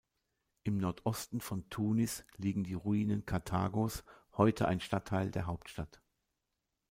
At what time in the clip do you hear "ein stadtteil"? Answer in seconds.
4.67-5.29